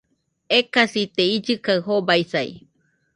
[0.57, 2.51] Ekasite, illɨ kaɨ jobaisai